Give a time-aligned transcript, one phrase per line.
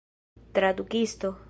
[0.53, 1.33] tradukisto